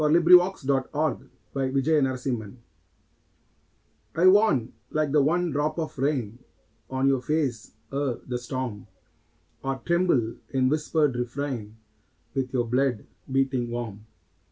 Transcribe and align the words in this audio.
THE 0.01 0.07
VOICE 0.19 0.63
OF 0.67 1.21
THE 1.21 1.29
VOID 1.53 2.57
I 4.15 4.27
warn, 4.27 4.73
like 4.89 5.11
the 5.11 5.21
one 5.21 5.51
drop 5.51 5.77
of 5.77 5.95
rain 5.99 6.39
On 6.89 7.07
your 7.07 7.21
face, 7.21 7.75
ere 7.93 8.15
the 8.25 8.39
storm; 8.39 8.87
Or 9.63 9.75
tremble 9.85 10.37
in 10.49 10.69
whispered 10.69 11.15
refrain 11.15 11.77
With 12.33 12.51
your 12.51 12.65
blood, 12.65 13.05
beating 13.31 13.69
warm. 13.69 14.07